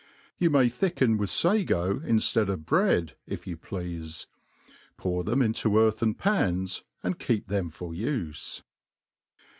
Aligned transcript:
You 0.39 0.49
may 0.49 0.67
thicken 0.67 1.19
with 1.19 1.29
fago 1.29 2.03
inftead 2.03 2.49
of 2.49 2.65
bread, 2.65 3.15
if 3.27 3.45
you 3.45 3.55
pleafe; 3.55 4.25
pour 4.97 5.23
them 5.23 5.43
into 5.43 5.77
earthen 5.77 6.15
pans, 6.15 6.83
and 7.03 7.19
keep 7.19 7.49
them 7.49 7.69
for 7.69 7.91
ufe. 7.91 8.63